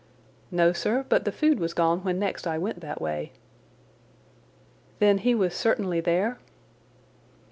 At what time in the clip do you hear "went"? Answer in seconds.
2.57-2.79